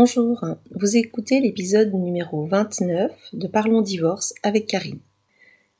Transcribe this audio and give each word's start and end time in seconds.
Bonjour, 0.00 0.44
vous 0.76 0.96
écoutez 0.96 1.40
l'épisode 1.40 1.92
numéro 1.92 2.46
29 2.46 3.10
de 3.32 3.48
Parlons 3.48 3.82
divorce 3.82 4.32
avec 4.44 4.68
Karine. 4.68 5.00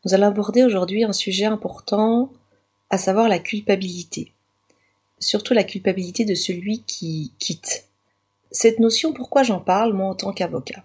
Nous 0.05 0.13
allons 0.13 0.27
aborder 0.27 0.65
aujourd'hui 0.65 1.05
un 1.05 1.13
sujet 1.13 1.45
important, 1.45 2.33
à 2.91 2.99
savoir 2.99 3.29
la 3.29 3.39
culpabilité. 3.39 4.33
Surtout 5.21 5.55
la 5.55 5.63
culpabilité 5.63 6.25
de 6.25 6.35
celui 6.35 6.83
qui 6.83 7.33
quitte. 7.39 7.85
Cette 8.51 8.81
notion, 8.81 9.13
pourquoi 9.13 9.45
j'en 9.45 9.61
parle, 9.61 9.93
moi, 9.93 10.09
en 10.09 10.17
tant 10.17 10.33
qu'avocat? 10.33 10.83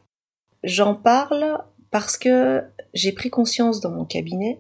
J'en 0.64 0.94
parle 0.94 1.58
parce 1.90 2.18
que 2.18 2.62
j'ai 2.94 3.14
pris 3.14 3.32
conscience 3.32 3.82
dans 3.82 3.90
mon 3.90 4.06
cabinet 4.06 4.60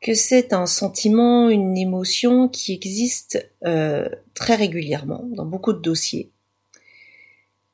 que 0.00 0.14
c'est 0.14 0.54
un 0.54 0.64
sentiment, 0.64 1.50
une 1.50 1.76
émotion 1.76 2.48
qui 2.48 2.72
existe 2.72 3.46
euh, 3.66 4.08
très 4.32 4.54
régulièrement 4.54 5.24
dans 5.34 5.44
beaucoup 5.44 5.74
de 5.74 5.80
dossiers. 5.80 6.32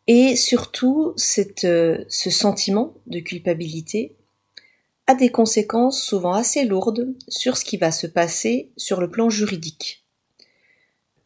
Et 0.07 0.37
surtout, 0.37 1.15
euh, 1.65 2.05
ce 2.09 2.31
sentiment 2.31 2.95
de 3.07 3.19
culpabilité 3.21 4.15
a 5.07 5.15
des 5.15 5.31
conséquences 5.31 6.03
souvent 6.03 6.35
assez 6.35 6.65
lourdes 6.65 7.15
sur 7.29 7.57
ce 7.57 7.65
qui 7.65 7.77
va 7.77 7.91
se 7.91 8.07
passer 8.07 8.71
sur 8.77 9.01
le 9.01 9.11
plan 9.11 9.31
juridique. 9.31 10.05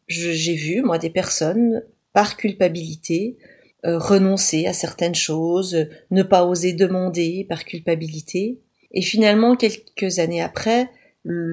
J'ai 0.07 0.55
vu, 0.55 0.81
moi, 0.81 0.97
des 0.97 1.09
personnes, 1.09 1.83
par 2.13 2.37
culpabilité, 2.37 3.37
euh, 3.85 3.97
renoncer 3.97 4.67
à 4.67 4.73
certaines 4.73 5.15
choses, 5.15 5.87
ne 6.11 6.23
pas 6.23 6.45
oser 6.45 6.73
demander 6.73 7.45
par 7.47 7.63
culpabilité, 7.63 8.59
et 8.91 9.01
finalement, 9.01 9.55
quelques 9.55 10.19
années 10.19 10.41
après, 10.41 10.89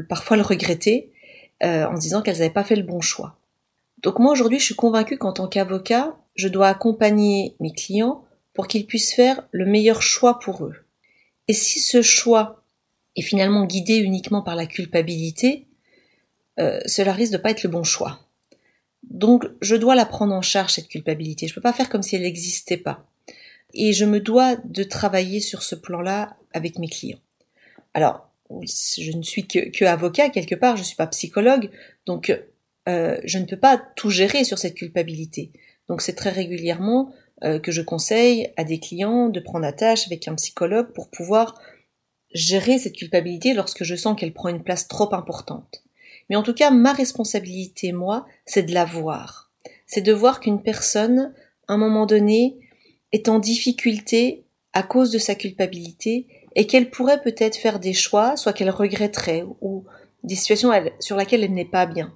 parfois 0.08 0.36
le 0.36 0.42
regretter 0.42 1.12
euh, 1.62 1.86
en 1.86 1.94
disant 1.94 2.22
qu'elles 2.22 2.38
n'avaient 2.38 2.50
pas 2.50 2.64
fait 2.64 2.76
le 2.76 2.82
bon 2.82 3.00
choix. 3.00 3.36
Donc 4.02 4.18
moi 4.18 4.32
aujourd'hui, 4.32 4.58
je 4.58 4.64
suis 4.64 4.74
convaincue 4.74 5.18
qu'en 5.18 5.32
tant 5.32 5.48
qu'avocat, 5.48 6.16
je 6.38 6.48
dois 6.48 6.68
accompagner 6.68 7.56
mes 7.60 7.72
clients 7.72 8.24
pour 8.54 8.68
qu'ils 8.68 8.86
puissent 8.86 9.12
faire 9.12 9.46
le 9.50 9.66
meilleur 9.66 10.00
choix 10.00 10.38
pour 10.38 10.64
eux. 10.64 10.76
Et 11.48 11.52
si 11.52 11.80
ce 11.80 12.00
choix 12.00 12.64
est 13.16 13.22
finalement 13.22 13.66
guidé 13.66 13.96
uniquement 13.96 14.42
par 14.42 14.54
la 14.54 14.66
culpabilité, 14.66 15.66
euh, 16.60 16.80
cela 16.86 17.12
risque 17.12 17.32
de 17.32 17.38
pas 17.38 17.50
être 17.50 17.64
le 17.64 17.70
bon 17.70 17.82
choix. 17.82 18.20
Donc 19.02 19.46
je 19.60 19.74
dois 19.74 19.96
la 19.96 20.06
prendre 20.06 20.34
en 20.34 20.42
charge 20.42 20.72
cette 20.72 20.88
culpabilité. 20.88 21.48
Je 21.48 21.54
peux 21.54 21.60
pas 21.60 21.72
faire 21.72 21.88
comme 21.88 22.02
si 22.02 22.14
elle 22.14 22.22
n'existait 22.22 22.76
pas. 22.76 23.04
Et 23.74 23.92
je 23.92 24.04
me 24.04 24.20
dois 24.20 24.56
de 24.56 24.84
travailler 24.84 25.40
sur 25.40 25.62
ce 25.62 25.74
plan-là 25.74 26.36
avec 26.52 26.78
mes 26.78 26.88
clients. 26.88 27.20
Alors, 27.94 28.30
je 28.50 29.12
ne 29.12 29.22
suis 29.22 29.46
que, 29.46 29.70
que 29.70 29.84
avocat 29.84 30.30
quelque 30.30 30.54
part, 30.54 30.76
je 30.76 30.82
ne 30.82 30.86
suis 30.86 30.96
pas 30.96 31.06
psychologue, 31.08 31.70
donc 32.06 32.30
euh, 32.88 33.18
je 33.24 33.38
ne 33.38 33.44
peux 33.44 33.58
pas 33.58 33.76
tout 33.96 34.10
gérer 34.10 34.44
sur 34.44 34.58
cette 34.58 34.74
culpabilité. 34.74 35.52
Donc 35.88 36.02
c'est 36.02 36.14
très 36.14 36.30
régulièrement 36.30 37.12
euh, 37.44 37.58
que 37.58 37.72
je 37.72 37.82
conseille 37.82 38.52
à 38.56 38.64
des 38.64 38.78
clients 38.78 39.28
de 39.28 39.40
prendre 39.40 39.66
attache 39.66 40.06
avec 40.06 40.28
un 40.28 40.34
psychologue 40.34 40.92
pour 40.92 41.08
pouvoir 41.10 41.60
gérer 42.34 42.78
cette 42.78 42.96
culpabilité 42.96 43.54
lorsque 43.54 43.84
je 43.84 43.94
sens 43.94 44.18
qu'elle 44.18 44.34
prend 44.34 44.48
une 44.48 44.62
place 44.62 44.88
trop 44.88 45.14
importante. 45.14 45.82
Mais 46.28 46.36
en 46.36 46.42
tout 46.42 46.52
cas, 46.52 46.70
ma 46.70 46.92
responsabilité, 46.92 47.92
moi, 47.92 48.26
c'est 48.44 48.64
de 48.64 48.74
la 48.74 48.84
voir. 48.84 49.50
C'est 49.86 50.02
de 50.02 50.12
voir 50.12 50.40
qu'une 50.40 50.62
personne, 50.62 51.32
à 51.68 51.74
un 51.74 51.78
moment 51.78 52.04
donné, 52.04 52.58
est 53.12 53.28
en 53.28 53.38
difficulté 53.38 54.44
à 54.74 54.82
cause 54.82 55.10
de 55.10 55.18
sa 55.18 55.34
culpabilité 55.34 56.26
et 56.54 56.66
qu'elle 56.66 56.90
pourrait 56.90 57.22
peut-être 57.22 57.56
faire 57.56 57.78
des 57.78 57.94
choix, 57.94 58.36
soit 58.36 58.52
qu'elle 58.52 58.70
regretterait 58.70 59.44
ou 59.62 59.84
des 60.24 60.34
situations 60.34 60.70
sur 61.00 61.16
lesquelles 61.16 61.44
elle 61.44 61.54
n'est 61.54 61.64
pas 61.64 61.86
bien. 61.86 62.12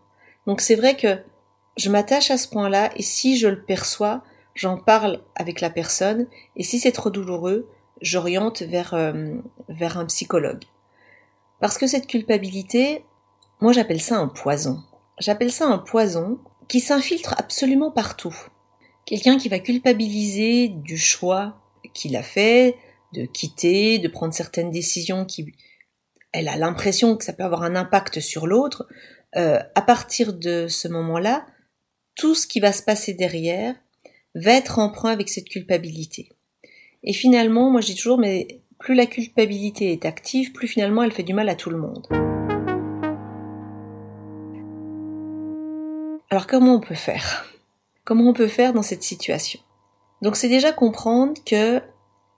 Donc 0.46 0.60
c'est 0.60 0.74
vrai 0.74 0.96
que 0.96 1.18
je 1.76 1.90
m'attache 1.90 2.30
à 2.30 2.38
ce 2.38 2.48
point-là 2.48 2.90
et 2.96 3.02
si 3.02 3.36
je 3.36 3.48
le 3.48 3.62
perçois, 3.62 4.22
j'en 4.54 4.76
parle 4.76 5.22
avec 5.34 5.60
la 5.60 5.70
personne 5.70 6.26
et 6.56 6.62
si 6.62 6.78
c'est 6.78 6.92
trop 6.92 7.10
douloureux, 7.10 7.68
j'oriente 8.00 8.62
vers, 8.62 8.94
euh, 8.94 9.34
vers 9.68 9.98
un 9.98 10.06
psychologue. 10.06 10.64
Parce 11.60 11.78
que 11.78 11.86
cette 11.86 12.06
culpabilité, 12.06 13.04
moi 13.60 13.72
j'appelle 13.72 14.00
ça 14.00 14.18
un 14.18 14.28
poison. 14.28 14.82
J'appelle 15.18 15.52
ça 15.52 15.66
un 15.66 15.78
poison 15.78 16.38
qui 16.68 16.80
s'infiltre 16.80 17.34
absolument 17.38 17.90
partout. 17.90 18.36
Quelqu'un 19.04 19.36
qui 19.36 19.48
va 19.48 19.58
culpabiliser 19.58 20.68
du 20.68 20.96
choix 20.96 21.58
qu'il 21.92 22.16
a 22.16 22.22
fait, 22.22 22.76
de 23.12 23.26
quitter, 23.26 23.98
de 23.98 24.08
prendre 24.08 24.32
certaines 24.32 24.70
décisions 24.70 25.24
qui, 25.24 25.52
elle 26.32 26.48
a 26.48 26.56
l'impression 26.56 27.16
que 27.16 27.24
ça 27.24 27.32
peut 27.32 27.44
avoir 27.44 27.62
un 27.62 27.76
impact 27.76 28.20
sur 28.20 28.46
l'autre. 28.46 28.88
Euh, 29.36 29.58
à 29.74 29.82
partir 29.82 30.32
de 30.32 30.66
ce 30.68 30.88
moment-là, 30.88 31.46
tout 32.14 32.34
ce 32.34 32.46
qui 32.46 32.60
va 32.60 32.72
se 32.72 32.82
passer 32.82 33.14
derrière 33.14 33.74
va 34.34 34.52
être 34.52 34.78
emprunt 34.78 35.10
avec 35.10 35.28
cette 35.28 35.48
culpabilité. 35.48 36.28
Et 37.04 37.12
finalement, 37.12 37.70
moi 37.70 37.80
je 37.80 37.86
dis 37.86 37.96
toujours, 37.96 38.18
mais 38.18 38.60
plus 38.78 38.94
la 38.94 39.06
culpabilité 39.06 39.92
est 39.92 40.04
active, 40.04 40.52
plus 40.52 40.68
finalement 40.68 41.02
elle 41.02 41.12
fait 41.12 41.22
du 41.22 41.34
mal 41.34 41.48
à 41.48 41.54
tout 41.54 41.70
le 41.70 41.78
monde. 41.78 42.06
Alors 46.30 46.46
comment 46.46 46.76
on 46.76 46.80
peut 46.80 46.94
faire? 46.94 47.46
Comment 48.04 48.30
on 48.30 48.32
peut 48.32 48.48
faire 48.48 48.72
dans 48.72 48.82
cette 48.82 49.02
situation? 49.02 49.60
Donc 50.22 50.36
c'est 50.36 50.48
déjà 50.48 50.72
comprendre 50.72 51.34
que 51.44 51.80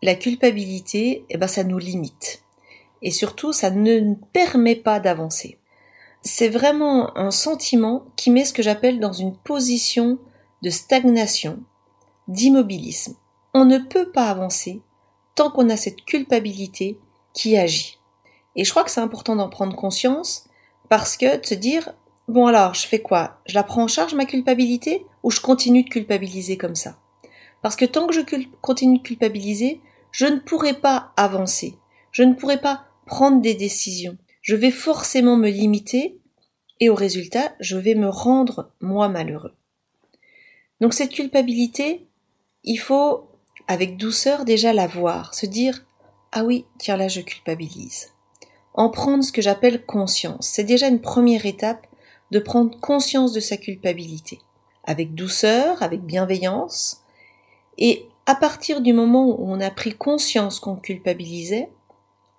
la 0.02 0.14
culpabilité, 0.14 1.24
eh 1.30 1.38
ben, 1.38 1.46
ça 1.46 1.64
nous 1.64 1.78
limite. 1.78 2.42
Et 3.02 3.10
surtout, 3.10 3.52
ça 3.52 3.70
ne 3.70 4.14
permet 4.32 4.76
pas 4.76 5.00
d'avancer 5.00 5.58
c'est 6.24 6.48
vraiment 6.48 7.16
un 7.18 7.30
sentiment 7.30 8.06
qui 8.16 8.30
met 8.30 8.46
ce 8.46 8.54
que 8.54 8.62
j'appelle 8.62 8.98
dans 8.98 9.12
une 9.12 9.36
position 9.36 10.18
de 10.62 10.70
stagnation, 10.70 11.58
d'immobilisme. 12.28 13.14
On 13.52 13.66
ne 13.66 13.78
peut 13.78 14.10
pas 14.10 14.30
avancer 14.30 14.80
tant 15.34 15.50
qu'on 15.50 15.68
a 15.68 15.76
cette 15.76 16.04
culpabilité 16.04 16.98
qui 17.34 17.58
agit. 17.58 17.98
Et 18.56 18.64
je 18.64 18.70
crois 18.70 18.84
que 18.84 18.90
c'est 18.90 19.00
important 19.00 19.36
d'en 19.36 19.50
prendre 19.50 19.76
conscience 19.76 20.48
parce 20.88 21.16
que 21.16 21.40
de 21.40 21.44
se 21.44 21.54
dire, 21.54 21.92
bon 22.26 22.46
alors, 22.46 22.72
je 22.74 22.86
fais 22.86 23.02
quoi? 23.02 23.38
Je 23.46 23.54
la 23.54 23.62
prends 23.62 23.82
en 23.82 23.88
charge 23.88 24.14
ma 24.14 24.24
culpabilité 24.24 25.04
ou 25.22 25.30
je 25.30 25.40
continue 25.40 25.82
de 25.82 25.90
culpabiliser 25.90 26.56
comme 26.56 26.76
ça? 26.76 26.96
Parce 27.60 27.76
que 27.76 27.84
tant 27.84 28.06
que 28.06 28.14
je 28.14 28.20
continue 28.62 28.98
de 28.98 29.02
culpabiliser, 29.02 29.80
je 30.10 30.26
ne 30.26 30.38
pourrai 30.38 30.74
pas 30.74 31.12
avancer. 31.16 31.76
Je 32.12 32.22
ne 32.22 32.34
pourrai 32.34 32.60
pas 32.60 32.84
prendre 33.06 33.42
des 33.42 33.54
décisions 33.54 34.16
je 34.44 34.54
vais 34.54 34.70
forcément 34.70 35.36
me 35.36 35.48
limiter 35.48 36.20
et 36.78 36.90
au 36.90 36.94
résultat, 36.94 37.54
je 37.60 37.78
vais 37.78 37.94
me 37.94 38.08
rendre 38.08 38.70
moi 38.80 39.08
malheureux. 39.08 39.54
Donc 40.80 40.92
cette 40.92 41.12
culpabilité, 41.12 42.06
il 42.62 42.76
faut 42.76 43.30
avec 43.68 43.96
douceur 43.96 44.44
déjà 44.44 44.74
la 44.74 44.86
voir, 44.86 45.34
se 45.34 45.46
dire 45.46 45.86
ah 46.30 46.44
oui, 46.44 46.66
tiens 46.78 46.98
là 46.98 47.08
je 47.08 47.22
culpabilise. 47.22 48.10
En 48.74 48.90
prendre 48.90 49.24
ce 49.24 49.32
que 49.32 49.40
j'appelle 49.40 49.86
conscience. 49.86 50.48
C'est 50.48 50.64
déjà 50.64 50.88
une 50.88 51.00
première 51.00 51.46
étape 51.46 51.86
de 52.30 52.38
prendre 52.38 52.78
conscience 52.80 53.32
de 53.32 53.40
sa 53.40 53.56
culpabilité. 53.56 54.40
Avec 54.82 55.14
douceur, 55.14 55.82
avec 55.82 56.02
bienveillance. 56.02 57.02
Et 57.78 58.06
à 58.26 58.34
partir 58.34 58.82
du 58.82 58.92
moment 58.92 59.26
où 59.26 59.36
on 59.38 59.60
a 59.60 59.70
pris 59.70 59.94
conscience 59.94 60.60
qu'on 60.60 60.76
culpabilisait, 60.76 61.70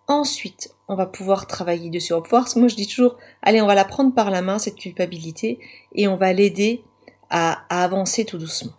Ensuite, 0.07 0.71
on 0.87 0.95
va 0.95 1.07
pouvoir 1.07 1.47
travailler 1.47 1.89
dessus. 1.89 2.13
Va 2.13 2.21
pouvoir, 2.21 2.47
moi 2.57 2.67
je 2.67 2.75
dis 2.75 2.87
toujours, 2.87 3.17
allez, 3.41 3.61
on 3.61 3.65
va 3.65 3.73
la 3.73 3.85
prendre 3.85 4.13
par 4.13 4.29
la 4.29 4.43
main, 4.43 4.59
cette 4.59 4.75
culpabilité, 4.75 5.59
et 5.93 6.07
on 6.07 6.15
va 6.15 6.31
l'aider 6.31 6.83
à, 7.31 7.65
à 7.69 7.83
avancer 7.83 8.23
tout 8.23 8.37
doucement. 8.37 8.73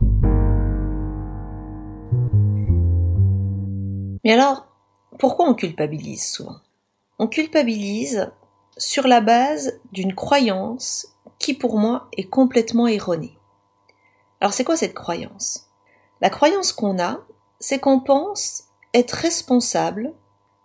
Mais 4.25 4.33
alors, 4.33 4.67
pourquoi 5.19 5.49
on 5.49 5.55
culpabilise 5.55 6.31
souvent? 6.31 6.57
On 7.19 7.27
culpabilise 7.27 8.31
sur 8.77 9.09
la 9.09 9.21
base 9.21 9.81
d'une 9.93 10.15
croyance 10.15 11.09
qui 11.39 11.55
pour 11.55 11.79
moi 11.79 12.09
est 12.17 12.29
complètement 12.29 12.87
erronée. 12.87 13.37
Alors 14.41 14.53
c'est 14.53 14.65
quoi 14.65 14.77
cette 14.77 14.95
croyance? 14.95 15.71
La 16.21 16.31
croyance 16.31 16.73
qu'on 16.73 16.99
a, 17.01 17.21
c'est 17.59 17.79
qu'on 17.79 18.01
pense 18.01 18.65
être 18.95 19.13
responsable 19.13 20.13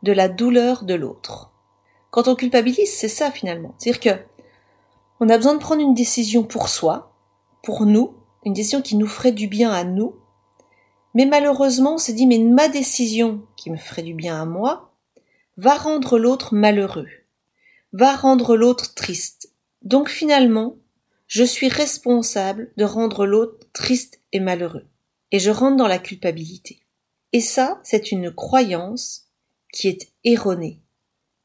de 0.03 0.11
la 0.11 0.29
douleur 0.29 0.83
de 0.83 0.93
l'autre. 0.93 1.51
Quand 2.09 2.27
on 2.27 2.35
culpabilise, 2.35 2.91
c'est 2.91 3.07
ça 3.07 3.31
finalement. 3.31 3.73
C'est-à-dire 3.77 4.01
que 4.01 4.21
on 5.19 5.29
a 5.29 5.37
besoin 5.37 5.53
de 5.53 5.59
prendre 5.59 5.81
une 5.81 5.93
décision 5.93 6.43
pour 6.43 6.67
soi, 6.67 7.13
pour 7.63 7.85
nous, 7.85 8.15
une 8.43 8.53
décision 8.53 8.81
qui 8.81 8.95
nous 8.95 9.07
ferait 9.07 9.31
du 9.31 9.47
bien 9.47 9.71
à 9.71 9.83
nous. 9.83 10.15
Mais 11.13 11.25
malheureusement, 11.25 11.95
on 11.95 11.99
se 11.99 12.11
dit, 12.11 12.25
mais 12.25 12.39
ma 12.39 12.69
décision 12.69 13.45
qui 13.55 13.69
me 13.69 13.77
ferait 13.77 14.01
du 14.01 14.13
bien 14.15 14.41
à 14.41 14.45
moi 14.45 14.93
va 15.57 15.75
rendre 15.75 16.17
l'autre 16.17 16.55
malheureux, 16.55 17.07
va 17.93 18.15
rendre 18.15 18.55
l'autre 18.55 18.95
triste. 18.95 19.53
Donc 19.83 20.09
finalement, 20.09 20.77
je 21.27 21.43
suis 21.43 21.69
responsable 21.69 22.71
de 22.77 22.83
rendre 22.83 23.25
l'autre 23.25 23.67
triste 23.73 24.21
et 24.33 24.39
malheureux. 24.39 24.87
Et 25.31 25.39
je 25.39 25.51
rentre 25.51 25.77
dans 25.77 25.87
la 25.87 25.99
culpabilité. 25.99 26.81
Et 27.31 27.41
ça, 27.41 27.79
c'est 27.83 28.11
une 28.11 28.31
croyance 28.31 29.30
qui 29.71 29.87
est 29.87 30.11
erroné. 30.23 30.79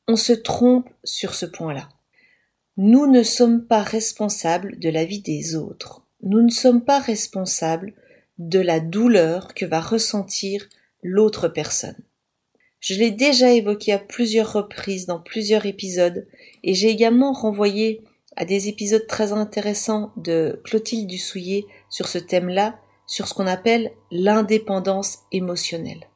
On 0.09 0.17
se 0.17 0.33
trompe 0.33 0.89
sur 1.05 1.35
ce 1.35 1.47
point-là. 1.47 1.89
Nous 2.77 3.07
ne 3.07 3.23
sommes 3.23 3.65
pas 3.67 3.83
responsables 3.83 4.79
de 4.79 4.89
la 4.89 5.05
vie 5.05 5.21
des 5.21 5.57
autres. 5.57 6.03
Nous 6.23 6.43
ne 6.43 6.51
sommes 6.51 6.85
pas 6.85 6.99
responsables 6.99 7.95
de 8.39 8.61
la 8.61 8.81
douleur 8.81 9.55
que 9.55 9.65
va 9.65 9.81
ressentir 9.81 10.69
l'autre 11.03 11.49
personne. 11.49 11.97
Je 12.81 12.95
l'ai 12.95 13.11
déjà 13.11 13.53
évoqué 13.53 13.93
à 13.93 13.99
plusieurs 13.99 14.53
reprises 14.53 15.07
dans 15.07 15.21
plusieurs 15.21 15.67
épisodes 15.67 16.27
et 16.63 16.75
j'ai 16.75 16.89
également 16.89 17.33
renvoyé 17.33 18.05
à 18.37 18.45
des 18.45 18.69
épisodes 18.69 19.07
très 19.07 19.33
intéressants 19.33 20.13
de 20.17 20.61
Clotilde 20.65 21.09
Dussouillet 21.09 21.65
sur 21.89 22.07
ce 22.07 22.19
thème-là, 22.19 22.79
sur 23.07 23.27
ce 23.27 23.35
qu'on 23.35 23.47
appelle 23.47 23.91
l'indépendance 24.11 25.21
émotionnelle. 25.33 26.07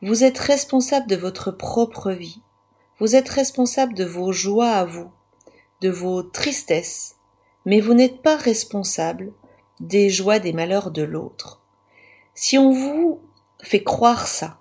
Vous 0.00 0.22
êtes 0.22 0.38
responsable 0.38 1.08
de 1.08 1.16
votre 1.16 1.50
propre 1.50 2.12
vie. 2.12 2.40
Vous 3.00 3.16
êtes 3.16 3.28
responsable 3.28 3.94
de 3.94 4.04
vos 4.04 4.30
joies 4.30 4.70
à 4.70 4.84
vous, 4.84 5.10
de 5.80 5.88
vos 5.88 6.22
tristesses, 6.22 7.16
mais 7.64 7.80
vous 7.80 7.94
n'êtes 7.94 8.22
pas 8.22 8.36
responsable 8.36 9.32
des 9.80 10.08
joies 10.08 10.38
des 10.38 10.52
malheurs 10.52 10.92
de 10.92 11.02
l'autre. 11.02 11.64
Si 12.34 12.56
on 12.58 12.70
vous 12.70 13.20
fait 13.60 13.82
croire 13.82 14.28
ça, 14.28 14.60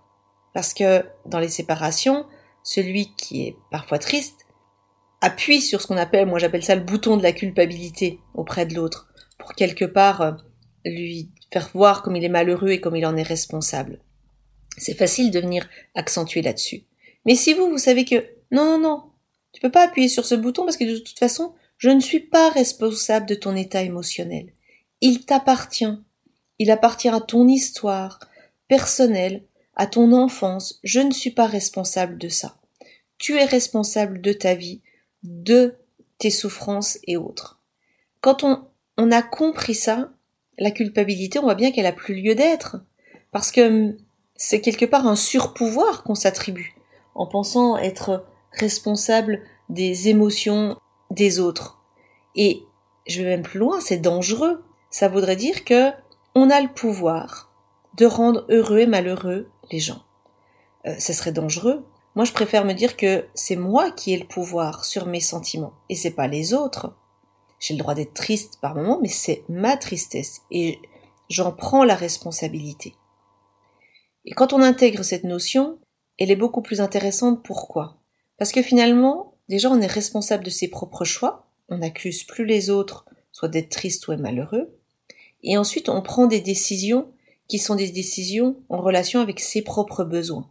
parce 0.55 0.73
que 0.73 1.05
dans 1.27 1.39
les 1.39 1.49
séparations, 1.49 2.25
celui 2.63 3.13
qui 3.15 3.45
est 3.45 3.57
parfois 3.69 3.99
triste 3.99 4.47
appuie 5.21 5.61
sur 5.61 5.83
ce 5.83 5.87
qu'on 5.87 5.97
appelle, 5.97 6.27
moi 6.27 6.39
j'appelle 6.39 6.63
ça 6.63 6.73
le 6.73 6.81
bouton 6.81 7.15
de 7.15 7.21
la 7.23 7.31
culpabilité 7.31 8.19
auprès 8.33 8.65
de 8.65 8.73
l'autre, 8.73 9.07
pour 9.37 9.53
quelque 9.53 9.85
part 9.85 10.21
euh, 10.21 10.31
lui 10.83 11.29
faire 11.53 11.69
voir 11.75 12.01
comme 12.01 12.15
il 12.15 12.23
est 12.23 12.29
malheureux 12.29 12.69
et 12.69 12.81
comme 12.81 12.95
il 12.95 13.05
en 13.05 13.15
est 13.15 13.21
responsable. 13.21 13.99
C'est 14.77 14.97
facile 14.97 15.31
de 15.31 15.39
venir 15.39 15.67
accentuer 15.95 16.41
là-dessus. 16.41 16.83
Mais 17.25 17.35
si 17.35 17.53
vous, 17.53 17.69
vous 17.69 17.77
savez 17.77 18.05
que 18.05 18.25
non, 18.51 18.65
non, 18.65 18.79
non, 18.79 19.03
tu 19.51 19.61
peux 19.61 19.71
pas 19.71 19.83
appuyer 19.83 20.07
sur 20.07 20.25
ce 20.25 20.35
bouton 20.35 20.63
parce 20.63 20.77
que 20.77 20.85
de 20.85 20.97
toute 20.99 21.19
façon, 21.19 21.53
je 21.77 21.89
ne 21.89 21.99
suis 21.99 22.19
pas 22.19 22.49
responsable 22.49 23.25
de 23.25 23.35
ton 23.35 23.55
état 23.55 23.83
émotionnel. 23.83 24.53
Il 25.01 25.25
t'appartient. 25.25 25.97
Il 26.59 26.71
appartient 26.71 27.09
à 27.09 27.19
ton 27.19 27.47
histoire 27.47 28.19
personnelle, 28.67 29.43
à 29.75 29.87
ton 29.87 30.11
enfance. 30.11 30.79
Je 30.83 30.99
ne 30.99 31.11
suis 31.11 31.31
pas 31.31 31.47
responsable 31.47 32.17
de 32.17 32.29
ça. 32.29 32.57
Tu 33.17 33.37
es 33.37 33.45
responsable 33.45 34.21
de 34.21 34.33
ta 34.33 34.53
vie, 34.53 34.81
de 35.23 35.75
tes 36.17 36.31
souffrances 36.31 36.97
et 37.05 37.17
autres. 37.17 37.59
Quand 38.21 38.43
on, 38.43 38.63
on 38.97 39.11
a 39.11 39.21
compris 39.21 39.75
ça, 39.75 40.11
la 40.57 40.71
culpabilité, 40.71 41.39
on 41.39 41.43
voit 41.43 41.55
bien 41.55 41.71
qu'elle 41.71 41.85
a 41.85 41.91
plus 41.91 42.15
lieu 42.15 42.35
d'être. 42.35 42.77
Parce 43.31 43.51
que 43.51 43.95
c'est 44.37 44.61
quelque 44.61 44.85
part 44.85 45.07
un 45.07 45.15
surpouvoir 45.15 46.03
qu'on 46.03 46.15
s'attribue, 46.15 46.75
en 47.15 47.25
pensant 47.25 47.77
être 47.77 48.25
responsable 48.51 49.41
des 49.69 50.09
émotions 50.09 50.77
des 51.11 51.39
autres. 51.39 51.81
Et 52.35 52.63
je 53.07 53.21
vais 53.21 53.29
même 53.29 53.41
plus 53.41 53.59
loin, 53.59 53.79
c'est 53.81 53.97
dangereux. 53.97 54.63
Ça 54.89 55.09
voudrait 55.09 55.35
dire 55.35 55.65
que 55.65 55.91
on 56.35 56.49
a 56.49 56.61
le 56.61 56.69
pouvoir 56.69 57.51
de 57.95 58.05
rendre 58.05 58.45
heureux 58.49 58.79
et 58.79 58.87
malheureux 58.87 59.49
les 59.71 59.79
gens. 59.79 60.03
Euh, 60.85 60.95
ce 60.99 61.13
serait 61.13 61.31
dangereux 61.31 61.83
moi, 62.17 62.25
je 62.25 62.33
préfère 62.33 62.65
me 62.65 62.73
dire 62.73 62.97
que 62.97 63.27
c'est 63.35 63.55
moi 63.55 63.91
qui 63.91 64.11
ai 64.11 64.17
le 64.17 64.25
pouvoir 64.25 64.85
sur 64.85 65.05
mes 65.05 65.19
sentiments 65.19 65.73
et 65.87 65.95
c'est 65.95 66.15
pas 66.15 66.25
les 66.25 66.51
autres. 66.55 66.95
J'ai 67.59 67.75
le 67.75 67.77
droit 67.77 67.93
d'être 67.93 68.15
triste 68.15 68.57
par 68.59 68.73
moments, 68.73 68.97
mais 68.99 69.07
c'est 69.07 69.43
ma 69.49 69.77
tristesse 69.77 70.41
et 70.49 70.79
j'en 71.29 71.51
prends 71.51 71.83
la 71.83 71.93
responsabilité. 71.93 72.95
Et 74.27 74.33
quand 74.33 74.51
on 74.51 74.61
intègre 74.61 75.03
cette 75.03 75.23
notion, 75.23 75.79
elle 76.19 76.31
est 76.31 76.35
beaucoup 76.35 76.61
plus 76.61 76.81
intéressante. 76.81 77.43
Pourquoi? 77.43 77.97
Parce 78.37 78.51
que 78.51 78.61
finalement, 78.61 79.35
déjà, 79.47 79.71
on 79.71 79.79
est 79.79 79.87
responsable 79.87 80.43
de 80.43 80.49
ses 80.49 80.67
propres 80.67 81.05
choix. 81.05 81.47
On 81.69 81.77
n'accuse 81.77 82.25
plus 82.25 82.45
les 82.45 82.69
autres, 82.69 83.05
soit 83.31 83.47
d'être 83.47 83.69
triste 83.69 84.07
ou 84.09 84.17
malheureux. 84.17 84.77
Et 85.43 85.57
ensuite, 85.57 85.87
on 85.87 86.01
prend 86.01 86.27
des 86.27 86.41
décisions 86.41 87.07
qui 87.47 87.57
sont 87.57 87.75
des 87.75 87.89
décisions 87.89 88.57
en 88.67 88.81
relation 88.81 89.21
avec 89.21 89.39
ses 89.39 89.61
propres 89.61 90.03
besoins 90.03 90.49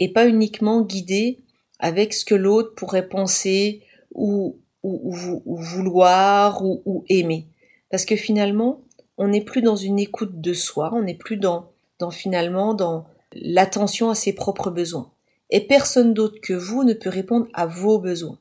et 0.00 0.12
pas 0.12 0.26
uniquement 0.26 0.82
guidé 0.82 1.38
avec 1.78 2.12
ce 2.12 2.24
que 2.24 2.34
l'autre 2.34 2.74
pourrait 2.74 3.08
penser 3.08 3.82
ou, 4.12 4.58
ou, 4.82 5.14
vouloir 5.46 6.64
ou, 6.64 6.82
ou, 6.84 7.04
aimer. 7.08 7.46
Parce 7.90 8.04
que 8.04 8.16
finalement, 8.16 8.82
on 9.16 9.28
n'est 9.28 9.44
plus 9.44 9.62
dans 9.62 9.76
une 9.76 10.00
écoute 10.00 10.40
de 10.40 10.52
soi, 10.52 10.90
on 10.92 11.02
n'est 11.02 11.14
plus 11.14 11.36
dans, 11.36 11.70
dans 11.98 12.10
finalement 12.10 12.74
dans 12.74 13.06
l'attention 13.32 14.10
à 14.10 14.14
ses 14.14 14.34
propres 14.34 14.70
besoins. 14.70 15.10
Et 15.50 15.66
personne 15.66 16.14
d'autre 16.14 16.40
que 16.42 16.52
vous 16.52 16.84
ne 16.84 16.94
peut 16.94 17.10
répondre 17.10 17.46
à 17.54 17.66
vos 17.66 17.98
besoins. 17.98 18.38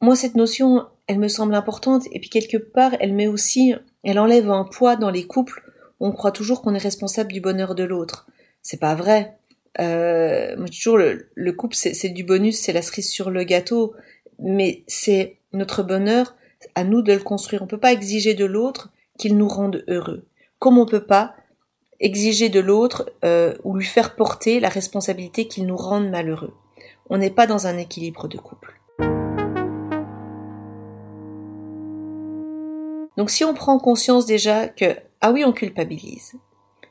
Moi, 0.00 0.16
cette 0.16 0.36
notion, 0.36 0.86
elle 1.06 1.18
me 1.18 1.28
semble 1.28 1.54
importante, 1.54 2.06
et 2.12 2.20
puis 2.20 2.30
quelque 2.30 2.56
part, 2.56 2.92
elle 3.00 3.14
met 3.14 3.26
aussi, 3.26 3.74
elle 4.04 4.18
enlève 4.18 4.50
un 4.50 4.64
poids 4.64 4.96
dans 4.96 5.10
les 5.10 5.26
couples. 5.26 5.62
On 6.00 6.12
croit 6.12 6.32
toujours 6.32 6.62
qu'on 6.62 6.74
est 6.74 6.78
responsable 6.78 7.32
du 7.32 7.40
bonheur 7.40 7.74
de 7.74 7.84
l'autre. 7.84 8.28
C'est 8.62 8.80
pas 8.80 8.94
vrai. 8.94 9.36
Euh, 9.80 10.56
moi, 10.56 10.68
toujours, 10.68 10.98
le, 10.98 11.28
le 11.34 11.52
couple, 11.52 11.74
c'est 11.74 12.08
du 12.08 12.24
bonus, 12.24 12.60
c'est 12.60 12.72
la 12.72 12.82
cerise 12.82 13.10
sur 13.10 13.30
le 13.30 13.44
gâteau, 13.44 13.94
mais 14.38 14.84
c'est 14.86 15.38
notre 15.52 15.82
bonheur, 15.82 16.36
à 16.74 16.84
nous 16.84 17.02
de 17.02 17.12
le 17.12 17.20
construire. 17.20 17.62
On 17.62 17.66
peut 17.66 17.78
pas 17.78 17.92
exiger 17.92 18.34
de 18.34 18.44
l'autre 18.44 18.90
qu'il 19.18 19.36
nous 19.36 19.48
rende 19.48 19.84
heureux. 19.88 20.26
Comme 20.58 20.78
on 20.78 20.86
peut 20.86 21.04
pas 21.04 21.34
exiger 22.00 22.48
de 22.48 22.60
l'autre 22.60 23.10
euh, 23.24 23.54
ou 23.64 23.76
lui 23.76 23.84
faire 23.84 24.14
porter 24.14 24.60
la 24.60 24.68
responsabilité 24.68 25.48
qu'il 25.48 25.66
nous 25.66 25.76
rende 25.76 26.10
malheureux. 26.10 26.54
On 27.10 27.18
n'est 27.18 27.30
pas 27.30 27.46
dans 27.46 27.66
un 27.66 27.78
équilibre 27.78 28.28
de 28.28 28.38
couple. 28.38 28.80
Donc 33.16 33.30
si 33.30 33.44
on 33.44 33.52
prend 33.52 33.78
conscience 33.80 34.26
déjà 34.26 34.68
que, 34.68 34.96
ah 35.20 35.32
oui, 35.32 35.44
on 35.44 35.52
culpabilise, 35.52 36.34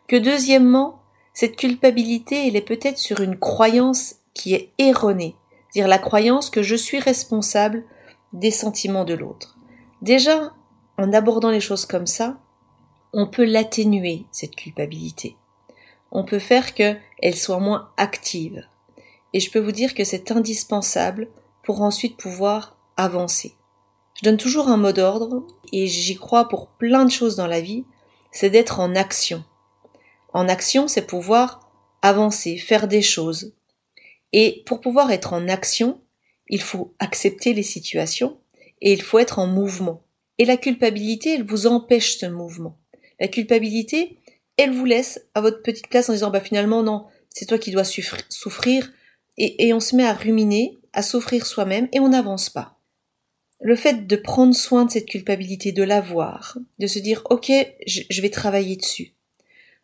que 0.08 0.18
deuxièmement, 0.18 1.02
cette 1.34 1.56
culpabilité, 1.56 2.48
elle 2.48 2.56
est 2.58 2.62
peut-être 2.62 2.98
sur 2.98 3.22
une 3.22 3.38
croyance 3.38 4.16
qui 4.34 4.54
est 4.54 4.72
erronée, 4.78 5.36
dire 5.74 5.88
la 5.88 6.00
croyance 6.00 6.50
que 6.50 6.64
je 6.64 6.76
suis 6.76 7.00
responsable 7.00 7.86
des 8.34 8.52
sentiments 8.52 9.06
de 9.06 9.14
l'autre. 9.14 9.58
Déjà, 10.02 10.54
en 10.98 11.14
abordant 11.14 11.50
les 11.50 11.62
choses 11.62 11.86
comme 11.86 12.08
ça, 12.08 12.38
on 13.18 13.26
peut 13.26 13.46
l'atténuer, 13.46 14.26
cette 14.32 14.56
culpabilité. 14.56 15.38
On 16.12 16.24
peut 16.24 16.38
faire 16.38 16.76
qu'elle 16.76 17.36
soit 17.36 17.60
moins 17.60 17.90
active. 17.98 18.64
Et 19.34 19.40
je 19.40 19.50
peux 19.50 19.58
vous 19.58 19.72
dire 19.72 19.96
que 19.96 20.04
c'est 20.04 20.30
indispensable 20.30 21.28
pour 21.64 21.82
ensuite 21.82 22.16
pouvoir 22.16 22.78
avancer. 22.96 23.56
Je 24.14 24.24
donne 24.24 24.38
toujours 24.38 24.68
un 24.68 24.78
mot 24.78 24.92
d'ordre, 24.92 25.48
et 25.74 25.88
j'y 25.88 26.16
crois 26.16 26.48
pour 26.48 26.68
plein 26.68 27.06
de 27.06 27.12
choses 27.12 27.36
dans 27.36 27.48
la 27.48 27.60
vie, 27.60 27.86
c'est 28.32 28.52
d'être 28.52 28.80
en 28.80 28.94
action. 28.94 29.44
En 30.32 30.48
action, 30.48 30.88
c'est 30.88 31.08
pouvoir 31.08 31.72
avancer, 32.04 32.58
faire 32.58 32.88
des 32.88 33.02
choses. 33.02 33.56
Et 34.32 34.62
pour 34.68 34.80
pouvoir 34.80 35.10
être 35.10 35.34
en 35.34 35.48
action, 35.48 36.02
il 36.50 36.62
faut 36.62 36.94
accepter 37.00 37.54
les 37.54 37.64
situations 37.64 38.38
et 38.80 38.94
il 38.94 39.02
faut 39.02 39.18
être 39.18 39.40
en 39.40 39.48
mouvement. 39.48 40.04
Et 40.38 40.46
la 40.46 40.56
culpabilité, 40.58 41.34
elle 41.34 41.46
vous 41.46 41.66
empêche 41.66 42.20
ce 42.20 42.28
mouvement. 42.28 42.78
La 43.20 43.28
culpabilité, 43.28 44.18
elle 44.58 44.72
vous 44.72 44.86
laisse 44.86 45.22
à 45.36 45.42
votre 45.42 45.62
petite 45.62 45.88
place 45.88 46.10
en 46.10 46.14
disant 46.14 46.30
bah 46.30 46.42
finalement 46.42 46.84
non, 46.84 47.06
c'est 47.30 47.46
toi 47.46 47.58
qui 47.58 47.72
dois 47.72 47.84
souffrir 47.84 48.92
et, 49.40 49.72
on 49.72 49.80
se 49.80 49.96
met 49.96 50.06
à 50.06 50.14
ruminer, 50.14 50.80
à 50.94 51.04
souffrir 51.04 51.46
soi-même 51.46 51.88
et 51.92 52.00
on 52.00 52.10
n'avance 52.10 52.50
pas. 52.50 52.80
Le 53.62 53.76
fait 53.76 54.08
de 54.08 54.16
prendre 54.16 54.56
soin 54.56 54.86
de 54.86 54.92
cette 54.92 55.08
culpabilité, 55.08 55.72
de 55.72 55.84
la 55.84 56.02
voir, 56.02 56.58
de 56.80 56.88
se 56.88 57.00
dire 57.00 57.22
ok, 57.30 57.52
je 57.86 58.22
vais 58.22 58.30
travailler 58.30 58.76
dessus, 58.76 59.14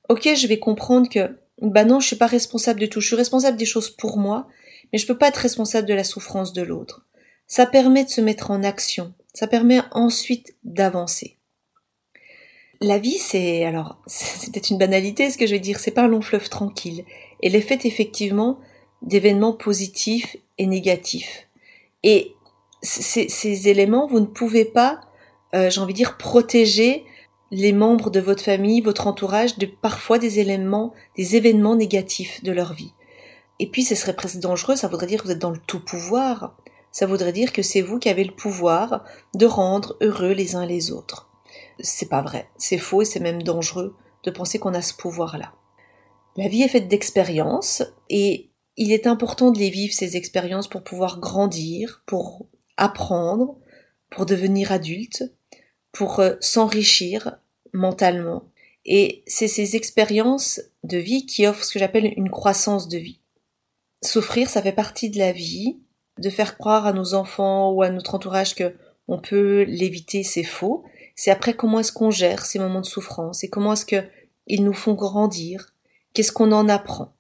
ok, 0.10 0.36
je 0.36 0.48
vais 0.48 0.60
comprendre 0.60 1.10
que, 1.10 1.38
bah 1.62 1.86
non, 1.86 2.00
je 2.00 2.08
suis 2.08 2.16
pas 2.16 2.28
responsable 2.28 2.80
de 2.80 2.86
tout. 2.86 3.02
Je 3.02 3.08
suis 3.08 3.16
responsable 3.16 3.58
des 3.58 3.66
choses 3.66 3.90
pour 3.90 4.18
moi, 4.18 4.48
mais 4.92 5.00
je 5.00 5.08
peux 5.08 5.18
pas 5.18 5.30
être 5.30 5.38
responsable 5.38 5.88
de 5.88 5.94
la 5.94 6.04
souffrance 6.04 6.54
de 6.54 6.62
l'autre. 6.62 7.06
Ça 7.48 7.66
permet 7.66 8.04
de 8.04 8.10
se 8.10 8.22
mettre 8.22 8.52
en 8.52 8.64
action. 8.64 9.14
Ça 9.34 9.48
permet 9.48 9.82
ensuite 9.92 10.56
d'avancer. 10.64 11.38
La 12.84 12.98
vie, 12.98 13.18
c'est, 13.18 13.64
alors, 13.64 13.96
c'est 14.08 14.52
peut-être 14.52 14.70
une 14.70 14.78
banalité 14.78 15.32
ce 15.32 15.38
que 15.38 15.48
je 15.48 15.54
vais 15.54 15.60
dire, 15.60 15.80
c'est 15.80 15.92
pas 15.92 16.04
un 16.04 16.08
long 16.10 16.22
fleuve 16.22 16.50
tranquille. 16.50 17.06
Elle 17.42 17.56
est 17.56 17.62
faite 17.62 17.86
effectivement 17.86 18.60
d'événements 19.02 19.54
positifs 19.54 20.36
et 20.58 20.66
négatifs. 20.66 21.48
Et 22.04 22.34
ces, 22.82 23.30
ces 23.30 23.70
éléments, 23.70 24.06
vous 24.06 24.20
ne 24.20 24.26
pouvez 24.26 24.66
pas, 24.66 25.00
euh, 25.56 25.70
j'ai 25.70 25.80
envie 25.80 25.94
de 25.94 25.98
dire, 25.98 26.18
protéger 26.18 27.06
les 27.52 27.72
membres 27.72 28.10
de 28.10 28.20
votre 28.20 28.44
famille, 28.44 28.82
votre 28.82 29.08
entourage, 29.08 29.58
de 29.58 29.66
parfois 29.66 30.20
des 30.20 30.40
éléments, 30.40 30.94
des 31.16 31.38
événements 31.38 31.78
négatifs 31.78 32.44
de 32.44 32.52
leur 32.52 32.74
vie. 32.74 32.94
Et 33.60 33.68
puis 33.68 33.84
ce 33.84 33.96
serait 33.96 34.16
presque 34.16 34.40
dangereux, 34.40 34.76
ça 34.76 34.90
voudrait 34.90 35.08
dire 35.08 35.22
que 35.22 35.28
vous 35.28 35.32
êtes 35.32 35.40
dans 35.40 35.52
le 35.52 35.62
tout 35.68 35.80
pouvoir. 35.80 36.58
Ça 36.92 37.06
voudrait 37.06 37.32
dire 37.32 37.54
que 37.54 37.62
c'est 37.62 37.82
vous 37.82 37.98
qui 37.98 38.10
avez 38.10 38.26
le 38.26 38.36
pouvoir 38.36 39.06
de 39.36 39.46
rendre 39.46 39.96
heureux 40.02 40.34
les 40.34 40.58
uns 40.58 40.66
les 40.66 40.92
autres. 40.92 41.30
C'est 41.80 42.10
pas 42.10 42.22
vrai, 42.22 42.50
c'est 42.58 42.78
faux 42.78 43.02
et 43.02 43.06
c'est 43.06 43.20
même 43.20 43.44
dangereux 43.44 43.96
de 44.24 44.32
penser 44.32 44.60
qu'on 44.60 44.74
a 44.74 44.82
ce 44.82 44.94
pouvoir-là. 44.94 45.54
La 46.36 46.48
vie 46.48 46.64
est 46.64 46.68
faite 46.68 46.88
d'expériences 46.88 47.84
et 48.10 48.50
il 48.78 48.92
est 48.92 49.08
important 49.08 49.52
de 49.52 49.60
les 49.60 49.70
vivre 49.70 49.94
ces 49.94 50.18
expériences 50.18 50.68
pour 50.68 50.84
pouvoir 50.84 51.20
grandir, 51.20 52.04
pour 52.06 52.48
apprendre, 52.78 53.58
pour 54.10 54.26
devenir 54.26 54.72
adulte, 54.72 55.24
pour 55.92 56.20
euh, 56.20 56.36
s'enrichir 56.40 57.38
mentalement 57.74 58.44
Et 58.86 59.24
c'est 59.28 59.48
ces 59.48 59.76
expériences 59.76 60.62
de 60.84 60.98
vie 60.98 61.26
qui 61.26 61.48
offrent 61.48 61.64
ce 61.64 61.74
que 61.74 61.80
j'appelle 61.80 62.14
une 62.18 62.30
croissance 62.30 62.88
de 62.88 62.98
vie. 62.98 63.20
Souffrir, 64.04 64.50
ça 64.50 64.62
fait 64.62 64.74
partie 64.74 65.10
de 65.10 65.20
la 65.20 65.32
vie. 65.32 65.80
De 66.20 66.30
faire 66.30 66.58
croire 66.60 66.86
à 66.86 66.94
nos 66.94 67.16
enfants 67.16 67.72
ou 67.72 67.82
à 67.82 67.90
notre 67.90 68.14
entourage 68.14 68.54
que 68.54 68.76
on 69.08 69.20
peut 69.20 69.64
l'éviter, 69.64 70.22
c'est 70.22 70.44
faux. 70.44 70.84
C'est 71.16 71.32
après 71.32 71.54
comment 71.54 71.80
est-ce 71.80 71.92
qu'on 71.92 72.12
gère 72.12 72.46
ces 72.46 72.60
moments 72.60 72.82
de 72.82 72.86
souffrance 72.86 73.44
et 73.44 73.50
comment 73.50 73.74
est-ce 73.74 73.86
que 73.86 74.04
ils 74.48 74.64
nous 74.64 74.74
font 74.74 74.94
grandir. 74.94 75.74
Qu'est-ce 76.14 76.32
qu'on 76.32 76.52
en 76.52 76.68
apprend? 76.68 77.16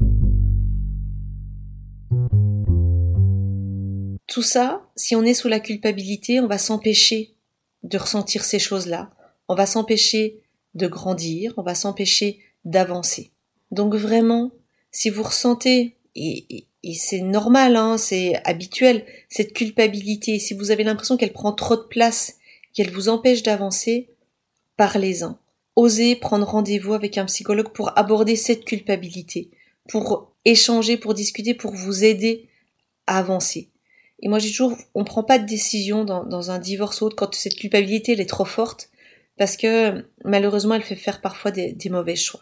Tout 4.28 4.42
ça, 4.42 4.82
si 4.96 5.16
on 5.16 5.24
est 5.24 5.34
sous 5.34 5.48
la 5.48 5.60
culpabilité, 5.60 6.40
on 6.40 6.48
va 6.48 6.58
s'empêcher 6.58 7.36
de 7.84 7.98
ressentir 7.98 8.44
ces 8.44 8.60
choses-là. 8.60 9.12
On 9.48 9.56
va 9.56 9.66
s'empêcher 9.66 10.42
de 10.74 10.88
grandir, 10.88 11.54
on 11.58 11.62
va 11.62 11.76
s'empêcher 11.76 12.40
d'avancer. 12.66 13.32
Donc 13.72 13.96
vraiment, 13.96 14.52
si 14.92 15.10
vous 15.10 15.24
ressentez, 15.24 15.98
et, 16.16 16.68
c'est 16.96 17.22
normal, 17.22 17.76
hein, 17.76 17.98
c'est 17.98 18.36
habituel, 18.44 19.06
cette 19.30 19.54
culpabilité, 19.54 20.40
si 20.40 20.54
vous 20.54 20.72
avez 20.72 20.84
l'impression 20.84 21.16
qu'elle 21.18 21.34
prend 21.34 21.54
trop 21.54 21.76
de 21.76 21.84
place, 21.84 22.38
qu'elle 22.74 22.92
vous 22.92 23.10
empêche 23.10 23.44
d'avancer, 23.44 24.10
parlez-en. 24.78 25.38
Osez 25.76 26.16
prendre 26.16 26.48
rendez-vous 26.48 26.94
avec 26.94 27.18
un 27.18 27.26
psychologue 27.26 27.70
pour 27.70 27.98
aborder 27.98 28.36
cette 28.36 28.66
culpabilité, 28.66 29.50
pour 29.90 30.34
échanger, 30.46 30.98
pour 30.98 31.14
discuter, 31.14 31.54
pour 31.54 31.74
vous 31.74 32.04
aider 32.04 32.50
à 33.08 33.18
avancer. 33.18 33.70
Et 34.22 34.30
moi 34.30 34.40
j'ai 34.40 34.50
toujours, 34.50 34.78
on 34.94 35.04
prend 35.04 35.24
pas 35.24 35.40
de 35.40 35.46
décision 35.46 36.06
dans, 36.06 36.52
un 36.52 36.60
divorce 36.60 37.02
ou 37.02 37.06
autre 37.06 37.16
quand 37.16 37.34
cette 37.36 37.56
culpabilité 37.56 38.14
elle 38.14 38.22
est 38.22 38.30
trop 38.30 38.46
forte, 38.46 38.90
parce 39.38 39.58
que 39.58 40.06
malheureusement 40.24 40.76
elle 40.76 40.84
fait 40.84 40.96
faire 40.96 41.22
parfois 41.22 41.52
des, 41.52 41.76
mauvais 41.90 42.16
choix. 42.16 42.42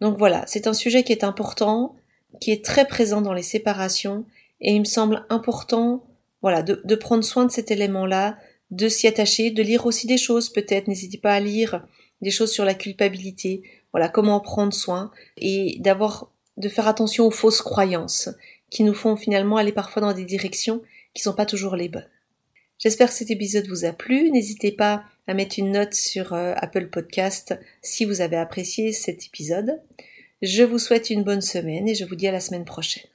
Donc 0.00 0.18
voilà, 0.18 0.44
c'est 0.46 0.66
un 0.66 0.74
sujet 0.74 1.04
qui 1.04 1.12
est 1.12 1.22
important, 1.22 1.94
qui 2.40 2.50
est 2.50 2.64
très 2.64 2.86
présent 2.86 3.20
dans 3.20 3.32
les 3.32 3.42
séparations, 3.42 4.24
et 4.60 4.72
il 4.72 4.80
me 4.80 4.86
semble 4.86 5.24
important, 5.28 6.04
voilà, 6.42 6.62
de, 6.62 6.80
de 6.84 6.94
prendre 6.94 7.22
soin 7.22 7.44
de 7.44 7.50
cet 7.50 7.70
élément-là, 7.70 8.38
de 8.74 8.88
s'y 8.88 9.06
attacher, 9.06 9.50
de 9.50 9.62
lire 9.62 9.86
aussi 9.86 10.06
des 10.06 10.18
choses 10.18 10.50
peut-être, 10.50 10.88
n'hésitez 10.88 11.18
pas 11.18 11.32
à 11.32 11.40
lire 11.40 11.86
des 12.20 12.30
choses 12.30 12.52
sur 12.52 12.64
la 12.64 12.74
culpabilité, 12.74 13.62
voilà, 13.92 14.08
comment 14.08 14.40
prendre 14.40 14.72
soin, 14.72 15.10
et 15.36 15.76
d'avoir, 15.80 16.32
de 16.56 16.68
faire 16.68 16.88
attention 16.88 17.26
aux 17.26 17.30
fausses 17.30 17.62
croyances, 17.62 18.28
qui 18.70 18.82
nous 18.82 18.94
font 18.94 19.16
finalement 19.16 19.56
aller 19.56 19.72
parfois 19.72 20.02
dans 20.02 20.12
des 20.12 20.24
directions 20.24 20.82
qui 21.12 21.22
sont 21.22 21.34
pas 21.34 21.46
toujours 21.46 21.76
les 21.76 21.88
bonnes. 21.88 22.08
J'espère 22.78 23.08
que 23.08 23.14
cet 23.14 23.30
épisode 23.30 23.68
vous 23.68 23.84
a 23.84 23.92
plu. 23.92 24.30
N'hésitez 24.30 24.72
pas 24.72 25.04
à 25.28 25.34
mettre 25.34 25.58
une 25.58 25.70
note 25.70 25.94
sur 25.94 26.32
euh, 26.32 26.54
Apple 26.56 26.88
Podcast 26.88 27.54
si 27.82 28.04
vous 28.04 28.20
avez 28.20 28.36
apprécié 28.36 28.92
cet 28.92 29.26
épisode. 29.26 29.80
Je 30.42 30.64
vous 30.64 30.78
souhaite 30.78 31.10
une 31.10 31.22
bonne 31.22 31.40
semaine 31.40 31.88
et 31.88 31.94
je 31.94 32.04
vous 32.04 32.16
dis 32.16 32.26
à 32.26 32.32
la 32.32 32.40
semaine 32.40 32.64
prochaine. 32.64 33.13